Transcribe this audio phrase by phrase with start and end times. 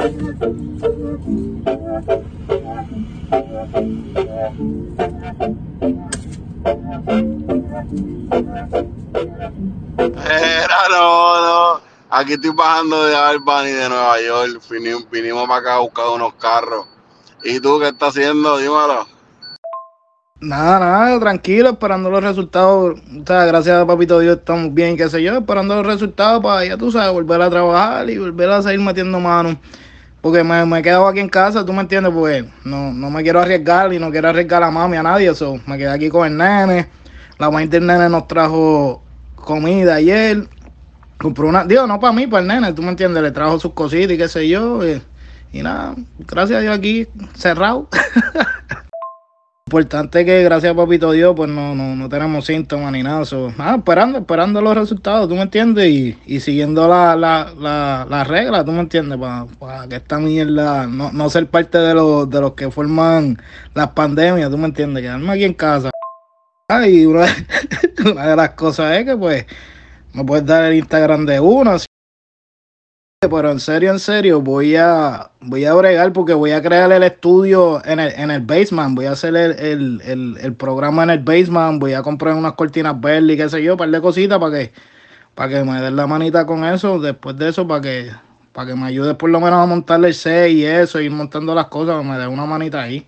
[0.00, 0.08] Era,
[10.90, 11.80] no, no.
[12.08, 14.62] Aquí estoy bajando de Albany de Nueva York.
[14.70, 16.86] Vinimos, vinimos para acá a buscar unos carros.
[17.44, 18.56] ¿Y tú qué estás haciendo?
[18.56, 19.06] Dímelo.
[20.40, 22.98] Nada, nada, tranquilo, esperando los resultados.
[22.98, 26.64] O sea, gracias a Papito Dios estamos bien, qué sé yo, esperando los resultados para,
[26.64, 29.56] ya tú sabes, volver a trabajar y volver a seguir metiendo manos.
[30.20, 33.22] Porque me, me he quedado aquí en casa, tú me entiendes, pues no, no me
[33.22, 35.30] quiero arriesgar y no quiero arriesgar a mami, a nadie.
[35.30, 36.88] Eso, me quedé aquí con el nene.
[37.38, 39.02] La mamá del nene nos trajo
[39.34, 40.46] comida ayer.
[41.18, 43.72] Compró una, digo, no para mí, para el nene, tú me entiendes, le trajo sus
[43.72, 44.86] cositas y qué sé yo.
[44.86, 45.02] Y,
[45.52, 47.88] y nada, gracias a Dios aquí cerrado.
[49.70, 53.24] Importante que gracias a Papito Dios, pues no, no, no tenemos síntomas ni nada.
[53.24, 58.24] So, esperando, esperando los resultados, tú me entiendes, y, y siguiendo la, la, la, la
[58.24, 59.16] regla, tú me entiendes,
[59.60, 63.40] para que esta mierda no, no ser parte de los, de los que forman
[63.72, 65.90] las pandemias, tú me entiendes, quedarme aquí en casa.
[66.68, 67.26] Ah, y una,
[68.10, 69.46] una de las cosas es que pues
[70.14, 71.76] me puedes dar el Instagram de uno,
[73.28, 77.02] pero en serio, en serio, voy a voy a bregar porque voy a crear el
[77.02, 78.96] estudio en el, en el basement.
[78.96, 81.78] Voy a hacer el, el, el, programa en el basement.
[81.78, 84.52] Voy a comprar unas cortinas verdes y qué sé yo, un par de cositas para
[84.56, 84.72] que,
[85.34, 86.98] para que me den la manita con eso.
[86.98, 88.10] Después de eso, para que,
[88.54, 91.54] para que me ayude por lo menos a montarle el 6 y eso, ir montando
[91.54, 93.06] las cosas, me dé una manita ahí.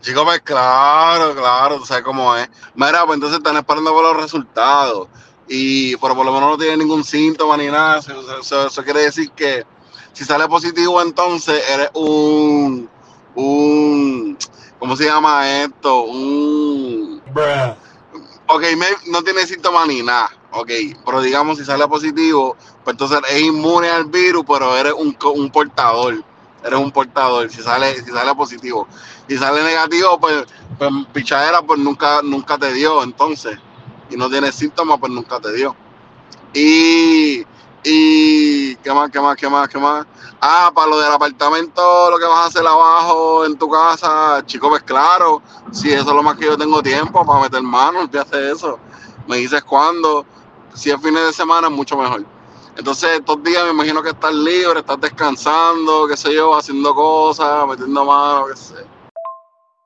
[0.00, 2.48] Chico, pues claro, claro, tú sabes cómo es.
[2.74, 5.08] Mira, pues entonces están esperando por los resultados
[5.48, 7.98] y pero por lo menos no tiene ningún síntoma ni nada.
[7.98, 9.64] Eso, eso- eso quiere decir que
[10.12, 12.88] si sale positivo, entonces eres un,
[13.34, 14.38] un,
[14.78, 16.02] ¿cómo se llama esto?
[16.04, 17.22] Un,
[18.46, 20.70] ok, me- no tiene síntomas ni nada, ok,
[21.04, 25.50] pero digamos si sale positivo, pues entonces es inmune al virus, pero eres un, un
[25.50, 26.22] portador,
[26.64, 28.86] eres un portador, si sale, si sale positivo.
[29.28, 30.44] Si sale negativo, pues,
[30.78, 33.56] pues pichadera, pues nunca, nunca te dio, entonces
[34.12, 35.74] y no tienes síntomas, pues nunca te dio.
[36.52, 37.44] Y,
[37.82, 40.06] y, ¿qué más, qué más, qué más, qué más?
[40.40, 44.68] Ah, para lo del apartamento, lo que vas a hacer abajo en tu casa, chico,
[44.68, 45.40] pues claro,
[45.70, 48.78] si eso es lo más que yo tengo tiempo para meter manos, hacer eso.
[49.26, 50.26] Me dices cuándo,
[50.74, 52.24] si es fines de semana, mucho mejor.
[52.76, 57.66] Entonces, estos días me imagino que estás libre, estás descansando, qué sé yo, haciendo cosas,
[57.66, 58.91] metiendo manos, qué sé.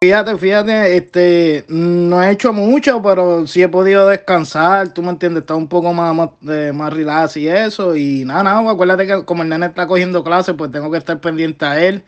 [0.03, 5.41] Fíjate, fíjate, este, no he hecho mucho, pero sí he podido descansar, tú me entiendes,
[5.41, 9.25] está un poco más, más, eh, más relax y eso, y nada, nada, acuérdate que
[9.25, 12.05] como el nene está cogiendo clases, pues tengo que estar pendiente a él,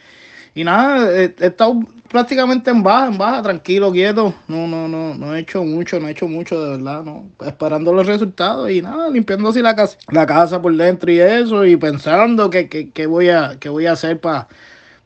[0.54, 5.15] y nada, he, he estado prácticamente en baja, en baja, tranquilo, quieto, no, no, no,
[5.15, 8.82] no he hecho mucho, no he hecho mucho, de verdad, no, esperando los resultados, y
[8.82, 12.91] nada, limpiando así la casa, la casa por dentro y eso, y pensando que, que,
[12.91, 14.47] que voy a, que voy a hacer para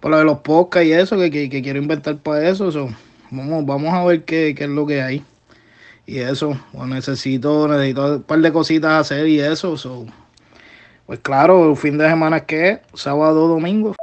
[0.03, 2.73] por lo de los podcasts y eso, que, que, que quiero inventar para eso.
[2.73, 2.89] so,
[3.31, 5.25] vamos, vamos a ver qué, qué es lo que hay.
[6.07, 9.77] Y eso, pues necesito, necesito un par de cositas hacer y eso.
[9.77, 10.05] so,
[11.07, 13.95] pues claro, el fin de semana es que sábado, domingo.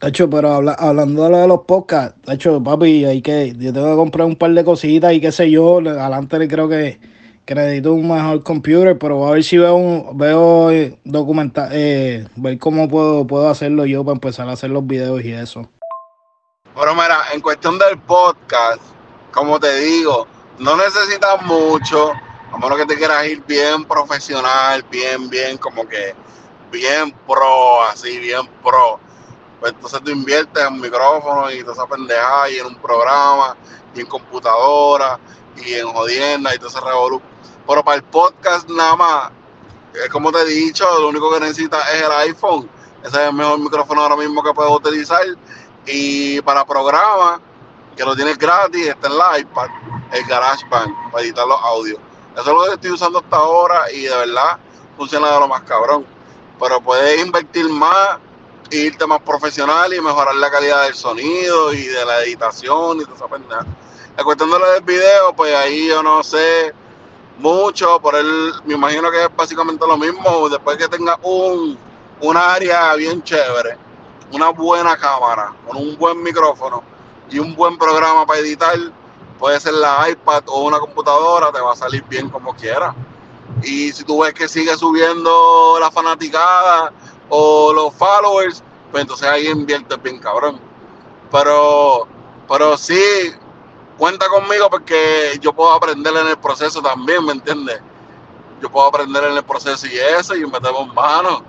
[0.00, 3.54] De hecho, pero habla- hablando de lo de los podcasts, de hecho, papi, hay que,
[3.54, 5.78] yo tengo que comprar un par de cositas y qué sé yo.
[5.80, 6.98] Adelante le creo que,
[7.44, 12.58] que un mejor computer, pero a ver si veo un, veo eh, documenta, eh, ver
[12.58, 15.68] cómo puedo, puedo hacerlo yo para empezar a hacer los videos y eso.
[16.74, 18.80] Pero mira, en cuestión del podcast,
[19.32, 20.26] como te digo,
[20.58, 22.12] no necesitas mucho,
[22.52, 26.14] a menos que te quieras ir bien profesional, bien, bien, como que
[26.70, 28.98] bien pro, así, bien pro.
[29.60, 33.56] Pues entonces tú inviertes en micrófono y toda esa pendejada y en un programa
[33.94, 35.18] y en computadora
[35.56, 37.20] y en jodienda y todo ese revolú.
[37.66, 39.30] Pero para el podcast nada más,
[40.10, 42.68] como te he dicho, lo único que necesitas es el iPhone.
[43.04, 45.22] Ese es el mejor micrófono ahora mismo que puedes utilizar.
[45.86, 47.40] Y para programas,
[47.96, 49.68] que lo tienes gratis, está en la iPad,
[50.12, 51.98] el GarageBand, para editar los audios.
[52.34, 54.58] Eso es lo que estoy usando hasta ahora y de verdad
[54.96, 56.06] funciona de lo más cabrón.
[56.58, 58.18] Pero puedes invertir más,
[58.70, 63.16] irte más profesional y mejorar la calidad del sonido y de la editación y toda
[63.16, 63.66] esa pendeja.
[64.16, 66.72] La cuestión de lo del video, pues ahí yo no sé
[67.38, 70.48] mucho, por él me imagino que es básicamente lo mismo.
[70.48, 71.78] Después que tenga un,
[72.20, 73.76] un área bien chévere,
[74.32, 76.82] una buena cámara, con un buen micrófono
[77.30, 78.76] y un buen programa para editar,
[79.38, 82.94] puede ser la iPad o una computadora, te va a salir bien como quiera.
[83.62, 86.92] Y si tú ves que sigue subiendo la fanaticada
[87.28, 90.60] o los followers, pues entonces ahí inviertes bien cabrón.
[91.30, 92.06] Pero,
[92.48, 93.32] pero sí,
[93.98, 97.80] cuenta conmigo porque yo puedo aprender en el proceso también, ¿me entiendes?
[98.60, 101.42] Yo puedo aprender en el proceso y eso y metemos manos.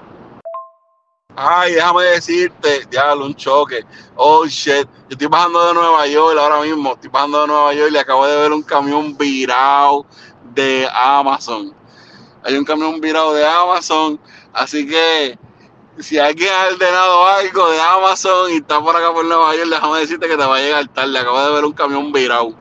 [1.35, 3.83] Ay, déjame decirte, diablo, un choque.
[4.15, 4.85] Oh shit.
[4.85, 6.93] Yo estoy bajando de Nueva York ahora mismo.
[6.93, 10.05] Estoy bajando de Nueva York y acabo de ver un camión virado
[10.53, 11.73] de Amazon.
[12.43, 14.19] Hay un camión virado de Amazon.
[14.53, 15.39] Así que
[15.99, 19.99] si alguien ha ordenado algo de Amazon y está por acá por Nueva York, déjame
[19.99, 21.17] decirte que te va a llegar tarde.
[21.17, 22.53] Acabo de ver un camión virado.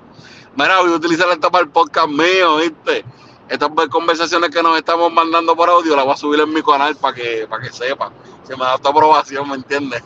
[0.55, 3.05] Mira, voy a utilizar esto para el podcast mío, ¿viste?
[3.49, 6.95] Estas conversaciones que nos estamos mandando por audio las voy a subir en mi canal
[6.97, 8.13] para que, para que sepa.
[8.45, 10.03] Se me da esta aprobación, ¿me entiendes?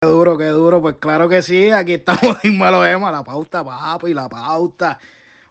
[0.00, 0.80] Qué duro, qué duro.
[0.80, 4.98] Pues claro que sí, aquí estamos en Malo Ema, la pauta, papi, la pauta.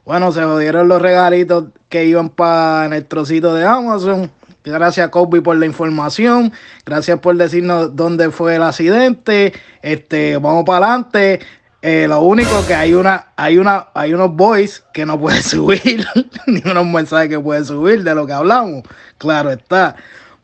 [0.06, 4.32] Bueno, se jodieron los regalitos que iban para el trocito de Amazon.
[4.64, 6.52] Gracias, Kobe, por la información.
[6.86, 9.54] Gracias por decirnos dónde fue el accidente.
[9.82, 11.40] Este, vamos para adelante.
[11.82, 16.06] Eh, lo único que hay una, hay una, hay unos boys que no pueden subir,
[16.46, 18.84] ni unos mensajes que pueden subir de lo que hablamos.
[19.18, 19.96] Claro está.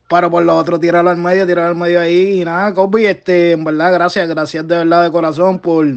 [0.07, 2.41] Pero por lo otro, tirarlo al medio, tirarlo al medio ahí.
[2.41, 5.87] Y nada, Kobe, este, en verdad, gracias, gracias de verdad de corazón por,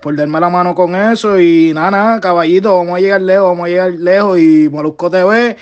[0.00, 1.38] por darme la mano con eso.
[1.38, 4.38] Y nada, nada, caballito, vamos a llegar lejos, vamos a llegar lejos.
[4.38, 5.56] Y Molusco TV,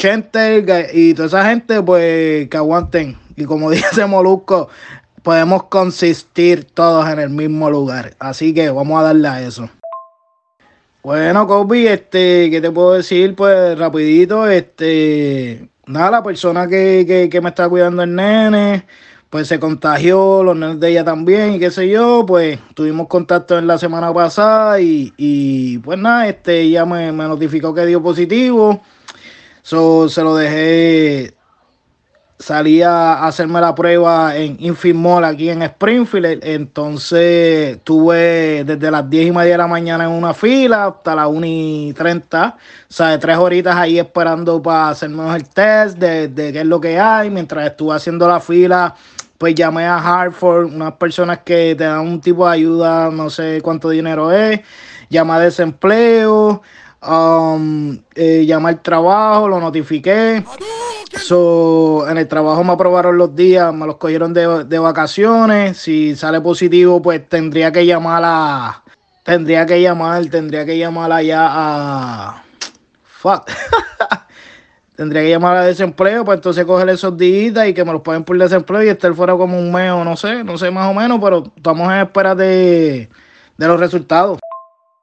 [0.00, 0.64] Chente
[0.94, 3.18] y toda esa gente, pues que aguanten.
[3.36, 4.70] Y como dice Molusco,
[5.22, 8.16] podemos consistir todos en el mismo lugar.
[8.18, 9.68] Así que vamos a darle a eso.
[11.02, 13.36] Bueno, Kobe, este, ¿qué te puedo decir?
[13.36, 18.86] Pues rapidito, este, nada, la persona que, me está cuidando el nene,
[19.28, 23.58] pues se contagió, los nenes de ella también, y qué sé yo, pues tuvimos contacto
[23.58, 28.80] en la semana pasada y, y pues nada, este, ella me notificó que dio positivo.
[29.62, 31.34] So, se lo dejé
[32.40, 36.42] salí a hacerme la prueba en Infimol aquí en Springfield.
[36.42, 41.28] Entonces tuve desde las 10 y media de la mañana en una fila hasta las
[41.28, 42.56] 1 y 30.
[42.56, 46.66] O sea, de tres horitas ahí esperando para hacerme el test de, de qué es
[46.66, 47.30] lo que hay.
[47.30, 48.94] Mientras estuve haciendo la fila,
[49.36, 53.60] pues llamé a Hartford, unas personas que te dan un tipo de ayuda, no sé
[53.62, 54.60] cuánto dinero es.
[55.10, 56.62] Llamé a desempleo.
[57.02, 60.44] Um, eh, al trabajo, lo notifiqué.
[61.18, 65.78] So, en el trabajo me aprobaron los días, me los cogieron de, vacaciones.
[65.78, 68.84] Si sale positivo, pues tendría que llamar a.
[69.24, 72.44] Tendría que llamar, tendría que llamar allá a.
[73.02, 73.50] Fuck.
[74.96, 78.24] tendría que llamar a desempleo, pues entonces coger esos días y que me los paguen
[78.24, 80.94] por desempleo y estar fuera como un mes o no sé, no sé más o
[80.94, 83.08] menos, pero estamos en espera de,
[83.56, 84.38] de los resultados.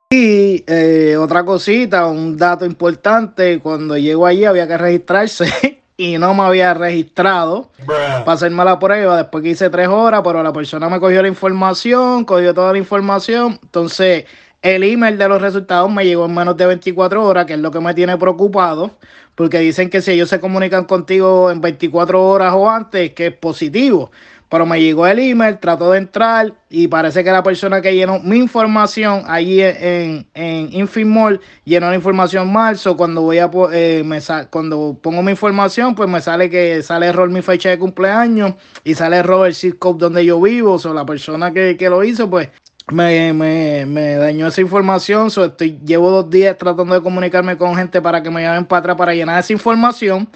[0.09, 6.33] Y eh, otra cosita, un dato importante, cuando llego allí había que registrarse y no
[6.33, 9.17] me había registrado para hacerme la prueba.
[9.17, 12.77] Después que hice tres horas, pero la persona me cogió la información, cogió toda la
[12.77, 13.59] información.
[13.61, 14.23] Entonces,
[14.61, 17.69] el email de los resultados me llegó en menos de 24 horas, que es lo
[17.69, 18.91] que me tiene preocupado,
[19.35, 23.33] porque dicen que si ellos se comunican contigo en 24 horas o antes, que es
[23.33, 24.09] positivo
[24.49, 28.19] pero me llegó el email, trato de entrar y parece que la persona que llenó
[28.19, 32.77] mi información allí en, en Infimol llenó la información mal.
[32.77, 37.07] So cuando voy a eh, me cuando pongo mi información, pues me sale que sale
[37.07, 38.53] error mi fecha de cumpleaños
[38.85, 40.75] y sale error el zip donde yo vivo.
[40.81, 42.49] O la persona que, lo hizo, pues
[42.89, 45.29] me, me, me, dañó esa información.
[45.29, 48.79] So estoy, llevo dos días tratando de comunicarme con gente para que me llamen para
[48.79, 50.29] atrás para llenar esa información.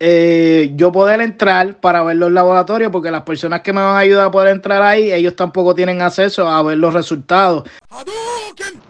[0.00, 3.98] Eh, yo poder entrar para ver los laboratorios, porque las personas que me van a
[3.98, 7.64] ayudar a poder entrar ahí, ellos tampoco tienen acceso a ver los resultados.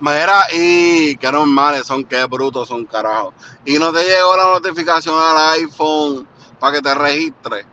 [0.00, 3.34] Mira, y qué normales son, qué brutos son, carajo.
[3.64, 6.26] Y no te llegó la notificación al iPhone
[6.58, 7.66] para que te registres.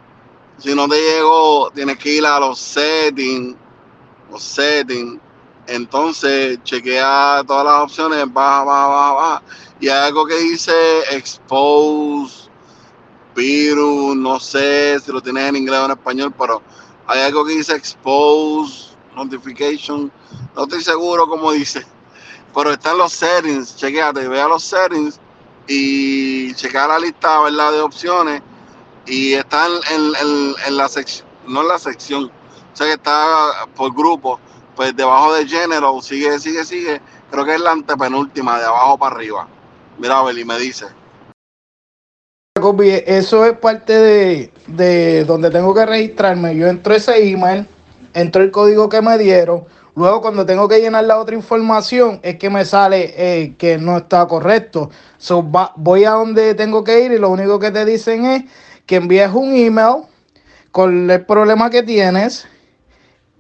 [0.58, 3.56] Si no te llegó, tienes que ir a los settings,
[4.30, 5.20] los settings.
[5.68, 9.44] Entonces, chequea todas las opciones, baja, baja, baja, baja.
[9.80, 10.74] Y hay algo que dice
[11.12, 12.51] expose
[13.36, 16.62] no sé si lo tienes en inglés o en español, pero
[17.08, 20.12] hay algo que dice expose, notification,
[20.56, 21.86] no estoy seguro cómo dice,
[22.54, 25.20] pero está en los settings, chequeate, vea los settings
[25.68, 27.72] y chequea la lista ¿verdad?
[27.72, 28.42] de opciones
[29.06, 34.40] y está en, la sección, no en la sección, o sea que está por grupo,
[34.76, 39.16] pues debajo de género, sigue, sigue, sigue, creo que es la antepenúltima, de abajo para
[39.16, 39.48] arriba.
[39.98, 41.01] Mira, Beli, me dice
[43.06, 46.56] eso es parte de, donde tengo que registrarme.
[46.56, 47.66] Yo entro ese email,
[48.14, 49.64] entro el código que me dieron.
[49.96, 53.98] Luego, cuando tengo que llenar la otra información, es que me sale eh, que no
[53.98, 54.90] está correcto.
[55.76, 58.44] voy a donde tengo que ir y lo único que te dicen es
[58.86, 60.04] que envíes un email
[60.72, 62.48] con el problema que tienes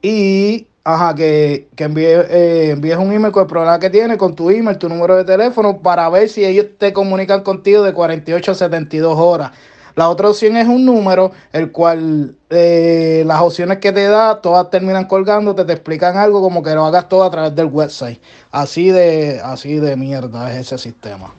[0.01, 4.50] y Ajá, que, que eh, envíes un email con el problema que tienes, con tu
[4.50, 8.55] email, tu número de teléfono, para ver si ellos te comunican contigo de 48 a
[8.55, 9.51] 72 horas.
[9.95, 14.69] La otra opción es un número, el cual eh, las opciones que te da, todas
[14.71, 18.19] terminan colgándote, te explican algo como que lo hagas todo a través del website.
[18.51, 21.31] Así de, así de mierda es ese sistema.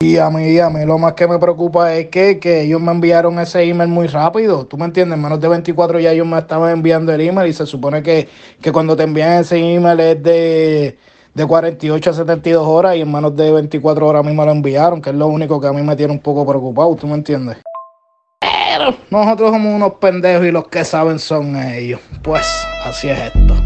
[0.00, 3.38] Y a mí, a mí lo más que me preocupa es que, ellos me enviaron
[3.38, 4.66] ese email muy rápido.
[4.66, 5.16] ¿Tú me entiendes?
[5.16, 8.28] En menos de 24 ya ellos me estaban enviando el email y se supone que,
[8.72, 10.98] cuando te envían ese email es de,
[11.32, 14.52] de 48 a 72 horas y en menos de 24 horas a mí me lo
[14.52, 16.94] enviaron, que es lo único que a mí me tiene un poco preocupado.
[16.96, 17.56] ¿Tú me entiendes?
[18.40, 22.00] Pero nosotros somos unos pendejos y los que saben son ellos.
[22.22, 22.44] Pues
[22.84, 23.63] así es esto.